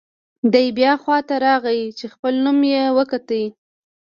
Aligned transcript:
دی 0.53 0.67
بیا 0.77 0.93
خوا 1.01 1.17
ته 1.27 1.35
راغی 1.45 1.79
چې 1.97 2.05
خپل 2.13 2.33
نوم 2.45 2.59
یې 2.73 2.83
وکوت. 2.97 3.29